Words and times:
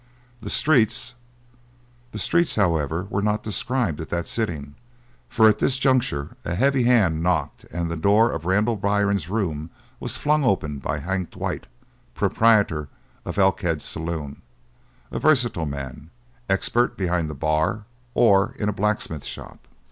The 0.41 0.49
streets" 0.49 1.13
The 2.11 2.17
streets, 2.17 2.55
however, 2.55 3.05
were 3.11 3.21
not 3.21 3.43
described 3.43 4.01
at 4.01 4.09
that 4.09 4.27
sitting, 4.27 4.73
for 5.29 5.47
at 5.47 5.59
this 5.59 5.77
juncture 5.77 6.35
a 6.43 6.55
heavy 6.55 6.81
hand 6.85 7.21
knocked 7.21 7.65
and 7.65 7.87
the 7.91 7.95
door 7.95 8.31
of 8.31 8.43
Randall 8.45 8.77
Byrne's 8.77 9.29
room 9.29 9.69
was 9.99 10.17
flung 10.17 10.43
open 10.43 10.79
by 10.79 10.97
Hank 10.97 11.29
Dwight, 11.29 11.67
proprietor 12.15 12.89
of 13.25 13.37
Elkhead's 13.37 13.85
saloon 13.85 14.41
a 15.11 15.19
versatile 15.19 15.67
man, 15.67 16.09
expert 16.49 16.97
behind 16.97 17.29
the 17.29 17.35
bar 17.35 17.85
or 18.15 18.55
in 18.57 18.69
a 18.69 18.73
blacksmith 18.73 19.23
shop. 19.23 19.67